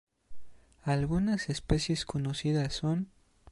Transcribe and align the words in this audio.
Algunas 0.83 1.47
especies 1.49 2.05
conocidas 2.07 2.73
son. 2.73 3.07